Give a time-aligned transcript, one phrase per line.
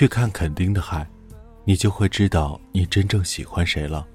[0.00, 1.06] 去看垦丁的海，
[1.66, 4.08] 你就会知道你真正喜欢谁了。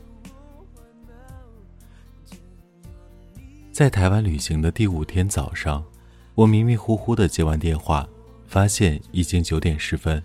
[3.71, 5.85] 在台湾旅行的第五天早上，
[6.34, 8.09] 我迷迷糊糊的接完电话，
[8.48, 10.20] 发现已经九点十分。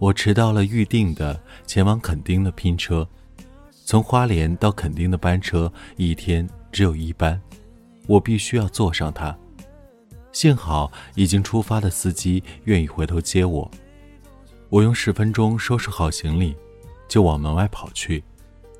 [0.00, 3.08] 我迟到了预定的前往垦丁的拼车，
[3.84, 7.40] 从花莲到垦丁的班车一天只有一班，
[8.08, 9.38] 我必须要坐上它。
[10.32, 13.70] 幸好已经出发的司机愿意回头接我。
[14.70, 16.54] 我用十分钟收拾好行李，
[17.08, 18.22] 就往门外跑去，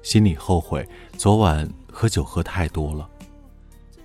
[0.05, 3.11] 心里后悔昨晚喝酒喝太多了。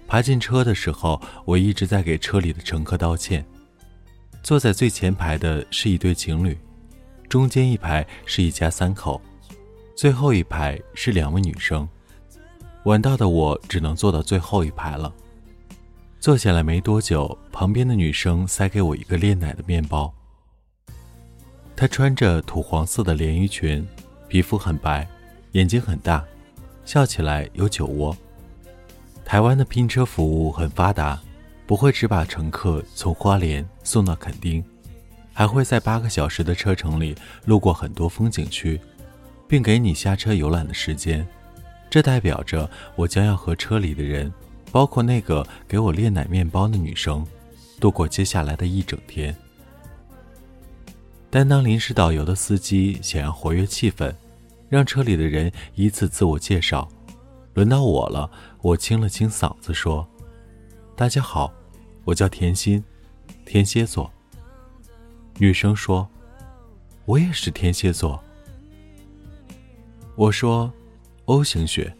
[0.07, 3.45] 爬进车的时候，我一直在给车里的乘客道歉。
[4.41, 6.57] 坐在最前排的是一对情侣，
[7.29, 9.21] 中间一排是一家三口，
[9.95, 11.87] 最后一排是两位女生。
[12.85, 15.13] 晚到的我只能坐到最后一排了。
[16.19, 20.11] 坐下来没多久，旁边的女生塞给我一个炼奶的面包。
[21.75, 23.85] 她穿着土黄色的连衣裙，
[24.29, 25.05] 皮肤很白，
[25.51, 26.23] 眼睛很大，
[26.85, 28.15] 笑起来有酒窝。
[29.25, 31.21] 台湾的拼车服务很发达，
[31.67, 34.63] 不会只把乘客从花莲送到垦丁，
[35.33, 38.79] 还会在八个小时的车程里路过很多风景区，
[39.47, 41.27] 并给你下车游览的时间。
[41.89, 44.31] 这代表着我将要和车里的人，
[44.71, 47.25] 包括那个给我炼奶面包的女生，
[47.81, 49.35] 度过接下来的一整天。
[51.35, 54.09] 担当临时导游的司机想要活跃气氛，
[54.69, 56.87] 让车里的人依次自我介绍。
[57.53, 60.07] 轮到我了，我清了清嗓子说
[60.95, 61.53] ：“大家好，
[62.05, 62.81] 我叫甜心，
[63.45, 64.09] 天蝎座。”
[65.37, 66.07] 女生说
[67.03, 68.17] ：“我也是天蝎座。”
[70.15, 70.71] 我说
[71.25, 71.93] ：“O 型血。”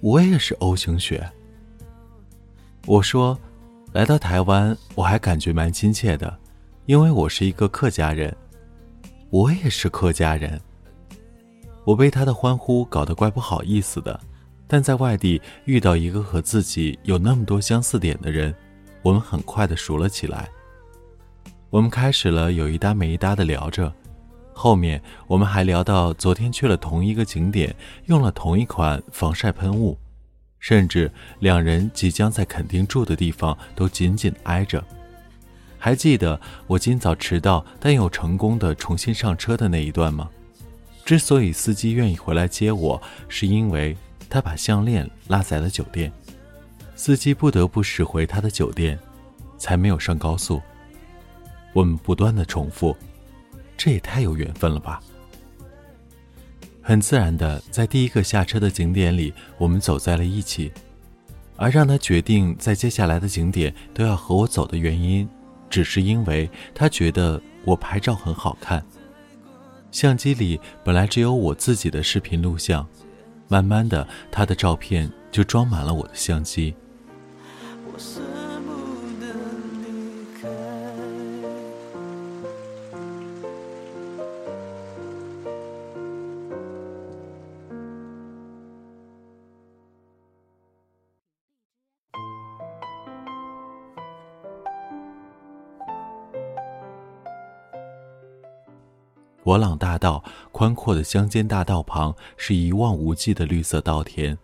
[0.00, 1.30] 我也是 O 型血。
[2.86, 3.38] 我说
[3.92, 6.38] ：“来到台湾，我还感觉蛮亲切的，
[6.86, 8.34] 因为我是一个客家人。”
[9.30, 10.60] 我也是客家人。
[11.84, 14.18] 我被他的欢呼搞得怪不好意思的。
[14.70, 18.54] 但在外地遇到一个和自己有那么多相似点的人，
[19.00, 20.46] 我们很快的熟了起来。
[21.70, 23.90] 我们开始了有一搭没一搭的聊着，
[24.52, 27.74] 后面我们还聊到昨天去了同一个景点，
[28.08, 29.96] 用了同一款防晒喷雾，
[30.58, 31.10] 甚至
[31.40, 34.84] 两人即将在垦丁住的地方都紧紧挨着。
[35.78, 40.28] 还记得我今早迟到但又成功的重新上车的那一段吗？
[41.04, 43.96] 之所以司机愿意回来接我，是因为。
[44.30, 46.12] 他把项链落在了酒店，
[46.94, 48.98] 司机不得不驶回他的酒店，
[49.56, 50.60] 才没有上高速。
[51.72, 52.94] 我们不断的重复，
[53.74, 55.00] 这也太有缘分了吧！
[56.82, 60.70] 很自然的，在第一个下车的景点里，我们走在了一起。
[61.56, 65.26] 而让他决定在接下来的景点都要和我走的原因，
[65.68, 68.84] 只是因为他觉得我拍照很好看。
[69.90, 72.86] 相机里本来只有我自己的视频录像。
[73.50, 76.74] 慢慢的，他的照片就装满了我的相机。
[99.48, 100.22] 博朗大道
[100.52, 104.36] 宽阔的乡间大道旁是一望无际的绿色稻田，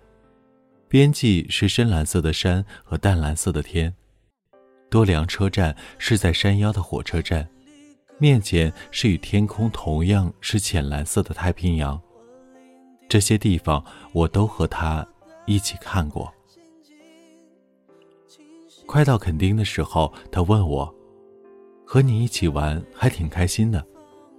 [0.89, 3.95] 边际是深蓝色的山和淡蓝色的天。
[4.89, 7.47] 多良车站是在山腰的火车站，
[8.17, 12.01] 面前是与天空同样是浅蓝色的太平洋。
[13.07, 13.85] 这些地方
[14.15, 15.07] 我都和他
[15.45, 16.33] 一起看过。
[18.87, 20.95] 快到垦丁的时候，他问我
[21.85, 23.87] ：“和你一起玩还挺开心的。”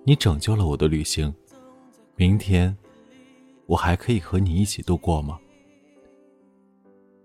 [0.07, 1.34] 你拯救了我的旅行，
[2.16, 2.78] 明天
[3.66, 5.40] 我还可以和你一起度过吗？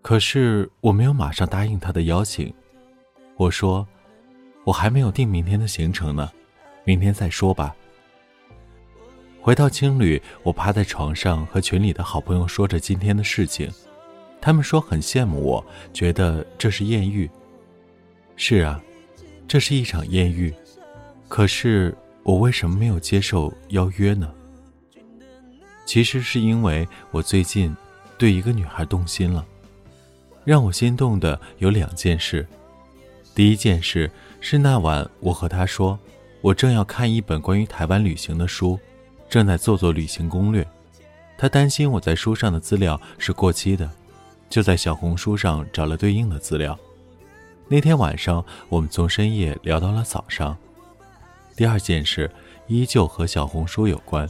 [0.00, 2.50] 可是我没有马上答应他的邀请，
[3.36, 3.86] 我说
[4.64, 6.32] 我还没有定明天的行程呢，
[6.84, 7.76] 明天再说吧。
[9.42, 13.70] 回到青旅，我趴在床上和群里的好朋友说着今天的事情，
[14.40, 15.62] 他们说很羡慕我，
[15.92, 17.30] 觉得这是艳遇。
[18.36, 18.82] 是啊，
[19.46, 20.50] 这是一场艳遇，
[21.28, 21.94] 可是。
[22.22, 24.30] 我为什么没有接受邀约呢？
[25.86, 27.74] 其实是因为我最近
[28.16, 29.44] 对一个女孩动心了。
[30.44, 32.46] 让我心动的有两件事。
[33.34, 35.98] 第一件事是那晚我和她说，
[36.40, 38.78] 我正要看一本关于台湾旅行的书，
[39.28, 40.66] 正在做做旅行攻略。
[41.36, 43.90] 她担心我在书上的资料是过期的，
[44.48, 46.78] 就在小红书上找了对应的资料，
[47.68, 50.56] 那天晚上，我们从深夜聊到了早上。
[51.60, 52.30] 第二件事
[52.68, 54.26] 依旧和小红书有关。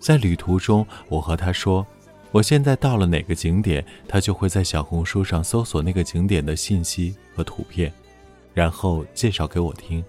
[0.00, 1.86] 在旅途中，我和他说，
[2.32, 7.92] 我现在到了哪个景点，他就会在小红书上搜索那个景点的信息和图片，
[8.52, 10.04] 然后介绍给我听。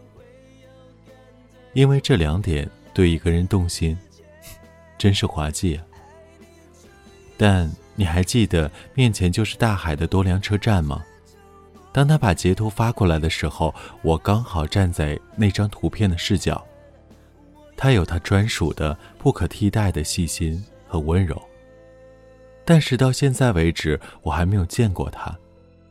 [1.73, 3.95] 因为这两点对一个人动心，
[4.97, 5.85] 真是滑稽啊！
[7.37, 11.05] 但你还记得面前就是大海的多良车站吗？
[11.93, 16.61] 当他把截图发过来的时候，我刚好站在那张图片的视角。
[17.77, 21.39] 他有他专属的、不可替代的细心和温柔。
[22.65, 25.37] 但是到现在为止，我还没有见过他，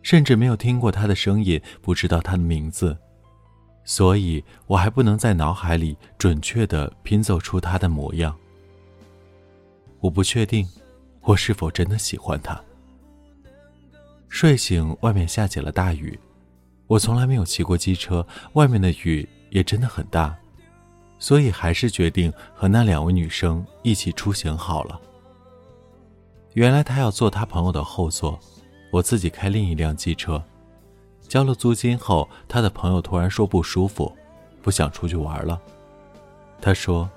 [0.03, 2.97] 甚至没有听过他的声音，不知道他的名字，
[3.85, 8.35] 所以我还不能在脑海里准确地拼凑出他的模样。
[10.01, 10.67] 我不确定，
[11.21, 12.61] 我是否真的喜欢他。
[14.33, 16.19] 睡醒，外面下起了大雨。
[16.87, 20.35] 我从来没有骑过机车，外面的雨也真的很大，
[21.19, 24.99] 所以还是决定和那两位女生一起出行好了。
[26.55, 28.41] 原来他要坐他朋友的后座，
[28.91, 30.43] 我自己开另一辆机车。
[31.29, 34.11] 交了租金后，他的朋友突然说不舒服，
[34.63, 35.61] 不想出去玩了。
[36.59, 37.09] 他说：“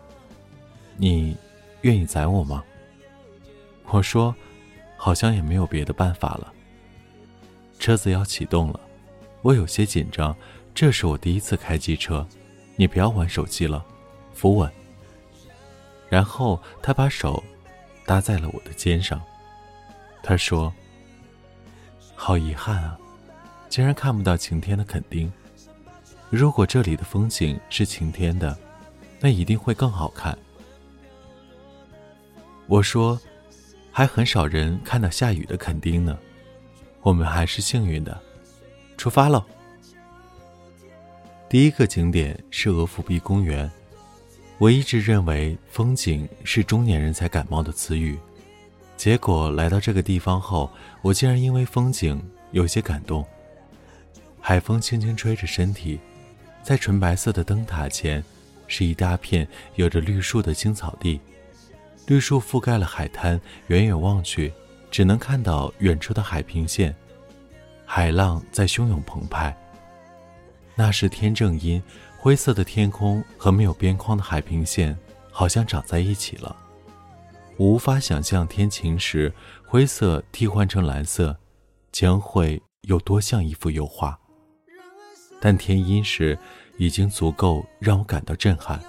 [0.98, 1.38] 你
[1.82, 2.62] 愿意载我吗？”
[3.88, 4.36] 我说
[4.98, 6.52] ：“好像也没有别的办法了。”
[7.80, 8.80] 车子要启动了，
[9.42, 10.36] 我有些紧张。
[10.74, 12.28] 这是我第一次开机车，
[12.76, 13.86] 你不要玩手机了，
[14.34, 14.70] 扶稳。
[16.10, 17.42] 然后他把手
[18.06, 19.22] 搭在了我的肩上，
[20.22, 20.74] 他说
[22.14, 23.00] ：“好遗憾啊，
[23.70, 25.32] 竟然看不到晴天的垦丁。
[26.30, 28.58] 如果这里的风景是晴天的，
[29.22, 30.38] 那一定会更好看。”
[32.68, 33.18] 我说
[33.94, 36.18] ：“还很少人看到下雨的垦丁呢。”
[37.06, 38.20] 我们还是幸运的，
[38.98, 39.46] 出发喽。
[41.48, 43.70] 第一个景点是鹅銮鼻公园。
[44.58, 48.18] 我一直认为风景是中年人才感冒的词语，
[48.98, 50.68] 结果来到这个地方后，
[51.04, 52.20] 我竟然因为风景
[52.50, 53.24] 有些感动。
[54.42, 56.00] 海风轻轻吹着身体，
[56.64, 58.24] 在纯白色的灯塔前，
[58.66, 61.22] 是一大片有着绿树的青草地，
[62.08, 64.52] 绿树覆盖了海滩，远远望去。
[64.96, 66.96] 只能看到远处的海平线，
[67.84, 69.54] 海浪在汹涌澎湃。
[70.74, 71.84] 那是天正阴，
[72.18, 74.98] 灰色的天空和没有边框的海平线
[75.30, 76.56] 好像长在一起了。
[77.58, 79.34] 我无法想象天晴时
[79.68, 81.38] 灰色替换成蓝色，
[81.92, 84.18] 将会有多像一幅油画。
[85.42, 86.40] 但天阴时，
[86.78, 88.82] 已经足够让我感到震撼。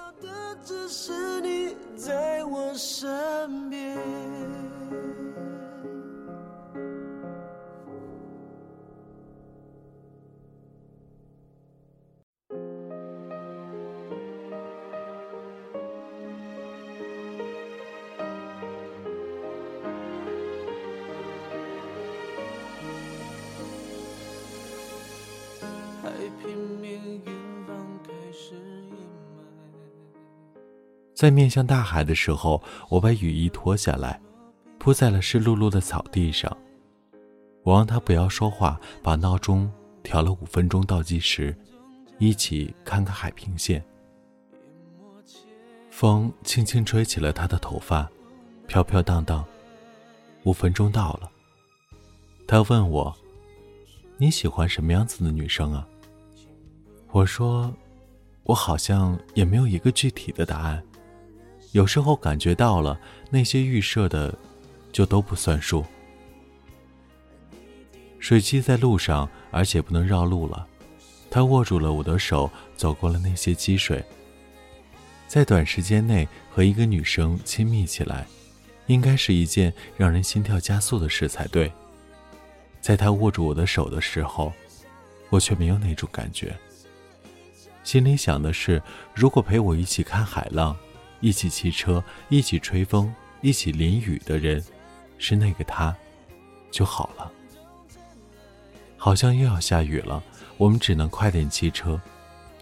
[31.14, 34.20] 在面向大海的时候，我把雨衣脱下来，
[34.78, 36.54] 铺在了湿漉漉的草地上。
[37.62, 41.56] 我让他不要说话，把闹钟调了五分钟倒计时，
[42.18, 43.82] 一起看看海平线。
[45.90, 48.06] 风轻轻吹起了他的头发，
[48.66, 49.42] 飘飘荡荡。
[50.44, 51.30] 五分钟到了，
[52.46, 53.16] 他问我
[54.18, 55.88] ：“你喜欢什么样子的女生啊？”
[57.16, 57.74] 我说
[58.44, 60.82] ：“我好像也没有一个具体的答案。”
[61.72, 64.38] 有时候感觉到了那些预设的，
[64.92, 65.82] 就都不算数。
[68.18, 70.66] 水机在路上，而且不能绕路了。
[71.30, 74.04] 他握住了我的手，走过了那些积水。
[75.26, 78.26] 在短时间内和一个女生亲密起来，
[78.88, 81.72] 应该是一件让人心跳加速的事才对。
[82.82, 84.52] 在他握住我的手的时候，
[85.30, 86.54] 我却没有那种感觉。
[87.86, 88.82] 心里想的是，
[89.14, 90.76] 如果陪我一起看海浪。
[91.20, 94.62] 一起骑车，一起吹风，一起淋雨的人，
[95.18, 95.96] 是那个他，
[96.70, 97.30] 就好了。
[98.96, 100.20] 好像又要下雨了，
[100.58, 101.98] 我们只能快点骑车，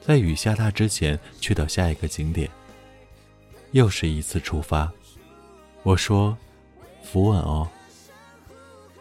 [0.01, 2.49] 在雨下大之前去到下一个景点。
[3.73, 4.93] 又是一次出发，
[5.83, 6.37] 我说
[7.03, 7.67] ：“扶稳哦。”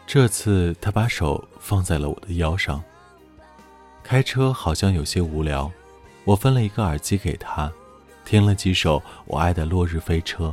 [0.04, 2.82] 这次他把手放在了我的腰上。
[4.02, 5.70] 开车好像有些无聊，
[6.24, 7.72] 我分了一个耳机给他。
[8.24, 10.46] 听了几首我爱的《落日飞车》，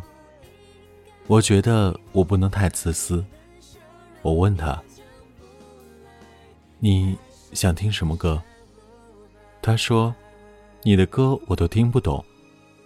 [1.28, 3.24] 我觉得我不能太自私。
[4.22, 4.84] 我问他
[6.80, 7.18] ：“你
[7.54, 8.44] 想听什么歌？”
[9.64, 10.14] 他说
[10.84, 12.24] ：“你的歌我都听不懂，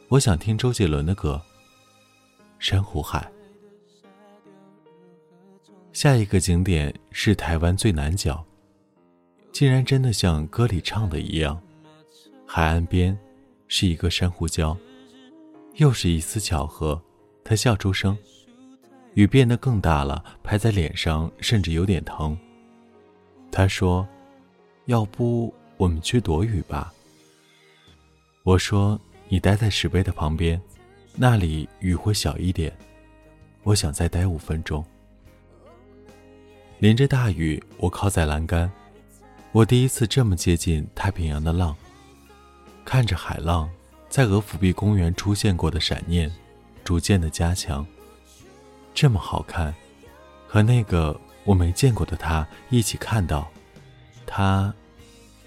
[0.08, 1.42] 我想听周杰伦的歌。”
[2.60, 3.28] 珊瑚海。
[5.94, 8.46] 下一个景点是台湾最南角，
[9.52, 11.60] 竟然真的像歌里唱的一样，
[12.46, 13.18] 海岸边
[13.68, 14.76] 是一个珊瑚礁。
[15.76, 17.02] 又是一丝巧合，
[17.44, 18.18] 他笑出声，
[19.14, 22.38] 雨变得更大了，拍在脸上甚至有点疼。
[23.52, 24.08] 他说
[24.88, 26.94] ：“要不我们去躲雨吧？”
[28.44, 28.98] 我说
[29.28, 30.62] ：“你待在石碑的旁边，
[31.16, 32.72] 那里雨会小一点。
[33.64, 34.86] 我想再待五分钟。”
[36.80, 38.72] 淋着大雨，我靠在栏杆，
[39.52, 41.76] 我第一次这么接近太平洋的浪，
[42.86, 43.70] 看着海浪。
[44.08, 46.32] 在俄弗毕公园出现过的闪念，
[46.86, 47.86] 逐渐的加强。
[48.94, 49.76] 这么好看，
[50.48, 53.46] 和那个我没见过的他一起看到，
[54.26, 54.74] 他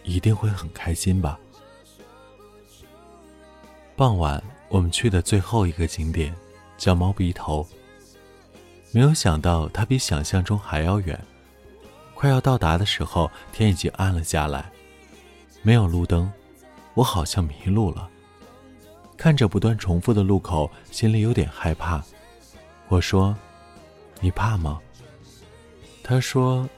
[0.02, 1.38] 一定会很开心吧。
[3.96, 6.34] 傍晚，我们去的最后一个景点
[6.76, 7.66] 叫猫鼻头。
[8.92, 11.18] 没有想到它比想象中还要远。
[12.14, 14.70] 快要到达的时候，天已经暗了下来，
[15.62, 16.30] 没有路灯，
[16.98, 18.10] 我好像迷路了。
[19.16, 22.02] 看着不断重复的路口，心里有点害怕。
[22.88, 23.36] 我说
[24.20, 24.80] ：“你怕吗？”
[26.02, 26.68] 他说：“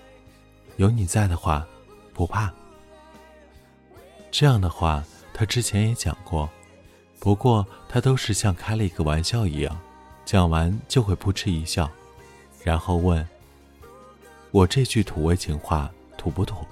[0.76, 1.66] 有你在的话，
[2.12, 2.52] 不怕。”
[4.30, 6.50] 这样的话，他之前也讲过，
[7.18, 9.74] 不过他都是像开了一个玩笑一样，
[10.26, 11.90] 讲完就会扑哧一笑，
[12.62, 13.26] 然后问
[14.52, 16.66] ：“我这句土味情话土不土？”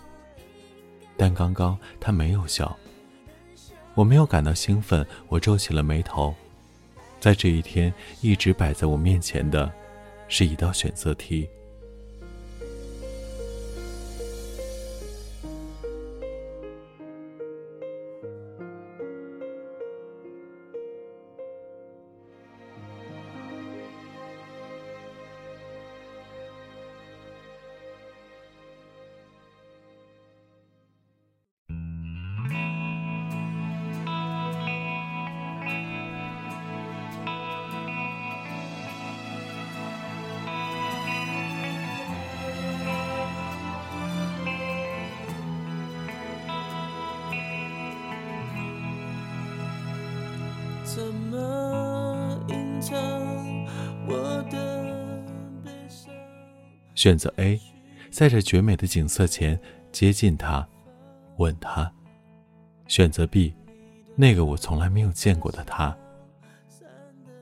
[1.16, 2.76] 但刚刚他没有笑。
[3.98, 6.32] 我没有感到兴奋，我皱起了眉头。
[7.18, 9.68] 在这一天，一直摆在我面前的，
[10.28, 11.48] 是一道选择题。
[50.98, 52.98] 怎么隐藏
[54.08, 55.24] 我的
[55.64, 56.12] 悲伤？
[56.96, 57.60] 选择 A，
[58.10, 59.56] 在这绝美的景色前
[59.92, 60.66] 接近他，
[61.36, 61.88] 吻他。
[62.88, 63.54] 选择 B，
[64.16, 65.96] 那个我从来没有见过的他。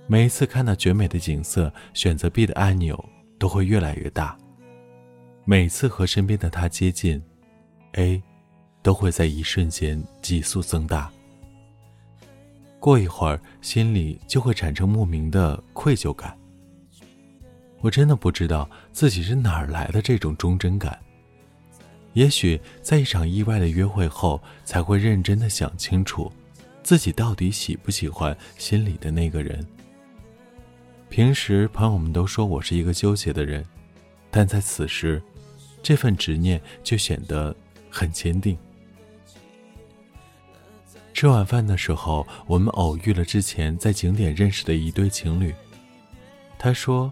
[0.06, 3.02] 每一次看到绝美的景色，选择 B 的按钮
[3.38, 4.36] 都会越来越大。
[5.46, 7.22] 每次和身边的他接近
[7.92, 8.22] ，A
[8.82, 11.10] 都会在一瞬间急速增大。
[12.78, 16.36] 过一会儿，心里就会产生莫名的愧疚感。
[17.80, 20.98] 我真的不知道自己是哪儿来的这种忠贞感。
[22.14, 26.32] 也许在一场意外的约会后，才会认真的想清楚，
[26.82, 29.64] 自己到底喜不喜欢心里的那个人。
[31.08, 33.64] 平时朋友们都说我是一个纠结的人，
[34.30, 35.22] 但在此时，
[35.82, 37.54] 这份执念就显得
[37.90, 38.56] 很坚定。
[41.16, 45.54] 吃晚饭的时候，我们偶遇了之前在景点认识的一对情侣。
[46.58, 47.10] 他说：“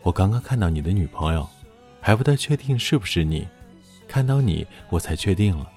[0.00, 1.46] 我刚刚看到你的女朋友，
[2.00, 3.46] 还不太确定是不是你。
[4.08, 5.70] 看到你，我才确定了。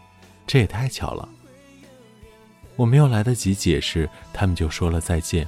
[0.48, 1.28] 这也太巧了。”
[2.78, 5.46] 我没有来得及解释，他们就说了再见。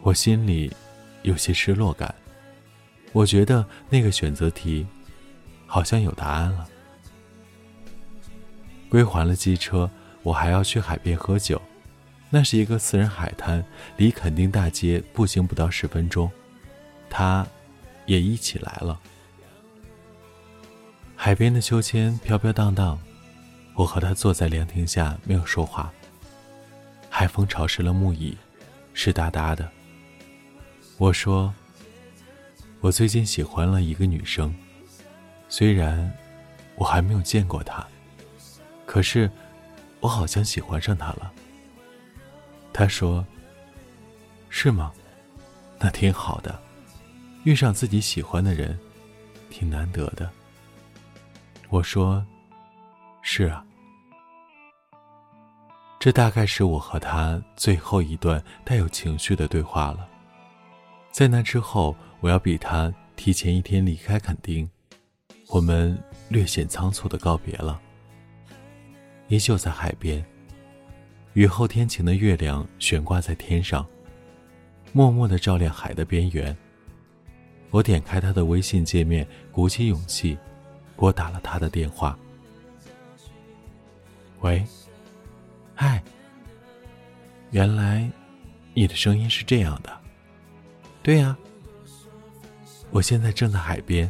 [0.00, 0.72] 我心里
[1.22, 2.14] 有些失落感。
[3.10, 4.86] 我觉得那个选择题
[5.66, 6.68] 好像有答案了。
[8.88, 9.90] 归还了机车。
[10.24, 11.60] 我还要去海边喝酒，
[12.30, 13.62] 那是一个私人海滩，
[13.98, 16.28] 离垦丁大街步行不到十分钟。
[17.10, 17.46] 他，
[18.06, 18.98] 也一起来了。
[21.14, 22.98] 海边的秋千飘飘荡荡，
[23.74, 25.92] 我和他坐在凉亭下，没有说话。
[27.10, 28.34] 海风潮湿了木椅，
[28.94, 29.70] 湿哒哒的。
[30.96, 31.54] 我说
[32.80, 34.54] ：“我最近喜欢了一个女生，
[35.50, 36.10] 虽然
[36.76, 37.86] 我还没有见过她，
[38.86, 39.30] 可是……”
[40.04, 41.32] 我好像喜欢上他了。
[42.74, 43.24] 他说
[44.50, 44.92] ：“是吗？
[45.78, 46.60] 那挺好的，
[47.44, 48.78] 遇上自己喜欢的人，
[49.48, 50.30] 挺难得的。”
[51.70, 52.22] 我说
[53.22, 53.64] ：“是啊。”
[55.98, 60.06] 这大概是我和他最后一段带有情绪的对话了。
[61.10, 64.68] 在那之后，我要比他提前一天离开垦丁，
[65.48, 67.80] 我们略显仓促的告别了。
[69.34, 70.24] 依旧在海边。
[71.32, 73.84] 雨后天晴的月亮悬挂在天上，
[74.92, 76.56] 默默的照亮海的边缘。
[77.70, 80.38] 我点开他的微信界面，鼓起勇气，
[80.94, 82.16] 拨打了他的电话。
[84.38, 84.64] 喂，
[85.74, 86.00] 嗨，
[87.50, 88.08] 原来
[88.72, 89.92] 你的声音是这样的。
[91.02, 91.36] 对呀，
[92.92, 94.08] 我现在正在海边，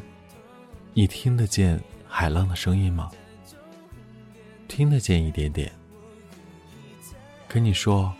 [0.93, 3.11] 你听得见海浪的声音吗？
[4.75, 5.71] 听得见一点点。
[7.47, 8.13] 跟你说，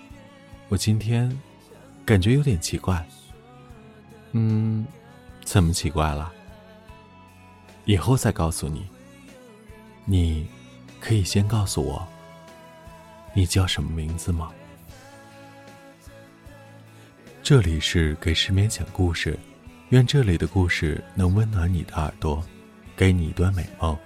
[0.69, 1.37] 我今天
[2.07, 3.05] 感觉有点奇怪。
[4.31, 4.87] 嗯，
[5.45, 6.33] 怎么奇怪了？
[7.87, 8.87] 以后再告诉你。
[10.05, 10.47] 你
[11.01, 12.07] 可以先告诉我，
[13.35, 14.53] 你叫什么名字吗？
[17.43, 19.37] 这里是给失眠讲故事，
[19.89, 22.41] 愿这里的故事能温暖你的耳朵，
[22.97, 23.99] 给你一段美梦。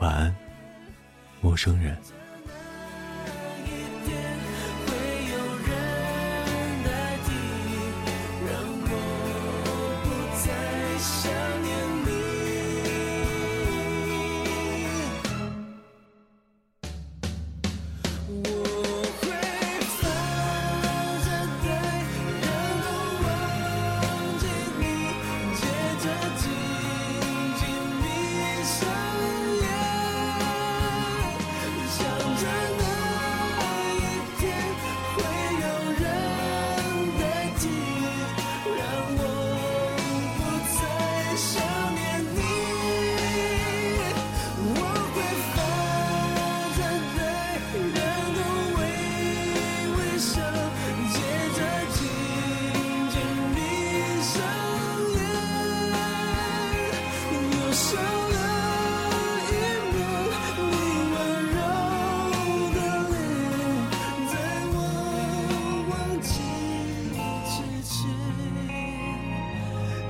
[0.00, 0.34] 晚安，
[1.40, 1.96] 陌生人。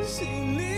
[0.08, 0.77] 心里。